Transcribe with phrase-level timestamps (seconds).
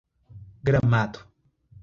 [0.65, 1.29] Gramado